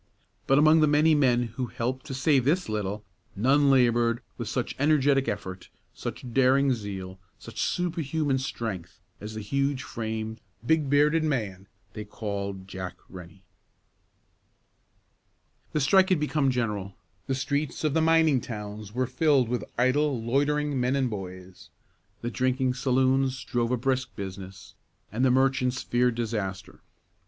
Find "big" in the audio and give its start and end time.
10.65-10.89